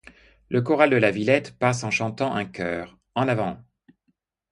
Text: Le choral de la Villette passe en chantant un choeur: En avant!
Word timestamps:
Le 0.49 0.61
choral 0.63 0.89
de 0.89 0.95
la 0.95 1.11
Villette 1.11 1.55
passe 1.59 1.83
en 1.83 1.91
chantant 1.91 2.33
un 2.35 2.51
choeur: 2.51 2.97
En 3.13 3.27
avant! 3.27 3.61